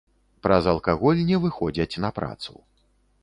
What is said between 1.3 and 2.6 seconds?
выходзяць на працу.